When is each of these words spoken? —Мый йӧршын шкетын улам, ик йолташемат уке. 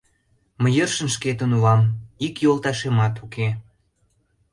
—Мый 0.61 0.73
йӧршын 0.77 1.09
шкетын 1.15 1.51
улам, 1.57 1.81
ик 2.25 2.35
йолташемат 2.43 3.15
уке. 3.25 3.47